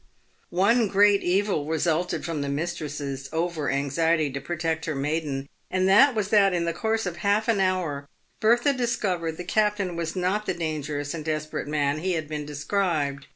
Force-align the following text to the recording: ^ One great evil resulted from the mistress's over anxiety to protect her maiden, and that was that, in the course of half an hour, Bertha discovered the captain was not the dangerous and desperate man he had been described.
^ 0.01 0.03
One 0.49 0.87
great 0.87 1.21
evil 1.21 1.67
resulted 1.67 2.25
from 2.25 2.41
the 2.41 2.49
mistress's 2.49 3.29
over 3.31 3.69
anxiety 3.69 4.31
to 4.31 4.41
protect 4.41 4.85
her 4.85 4.95
maiden, 4.95 5.47
and 5.69 5.87
that 5.87 6.15
was 6.15 6.29
that, 6.29 6.55
in 6.55 6.65
the 6.65 6.73
course 6.73 7.05
of 7.05 7.17
half 7.17 7.47
an 7.47 7.59
hour, 7.59 8.09
Bertha 8.39 8.73
discovered 8.73 9.37
the 9.37 9.43
captain 9.43 9.95
was 9.95 10.15
not 10.15 10.47
the 10.47 10.55
dangerous 10.55 11.13
and 11.13 11.23
desperate 11.23 11.67
man 11.67 11.99
he 11.99 12.13
had 12.13 12.27
been 12.27 12.47
described. 12.47 13.27